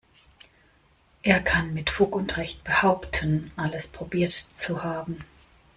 Er 1.21 1.39
kann 1.43 1.75
mit 1.75 1.91
Fug 1.91 2.15
und 2.15 2.37
Recht 2.37 2.63
behaupten, 2.63 3.51
alles 3.55 3.87
probiert 3.87 4.31
zu 4.33 4.81
haben. 4.83 5.23